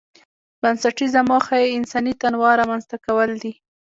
[0.61, 3.53] بنسټيزه موخه یې انساني تنوع رامنځته کول دي.